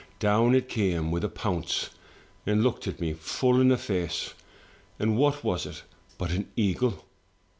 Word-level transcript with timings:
Down 0.17 0.55
it 0.55 0.67
came 0.67 1.11
with 1.11 1.23
a 1.23 1.29
pounce, 1.29 1.91
and 2.47 2.63
looked 2.63 2.87
at 2.87 2.99
me 2.99 3.13
full 3.13 3.61
in 3.61 3.67
the 3.67 3.77
face; 3.77 4.33
and 4.97 5.15
what 5.15 5.43
was 5.43 5.67
it 5.67 5.83
but 6.17 6.31
an 6.31 6.49
eagle? 6.55 7.05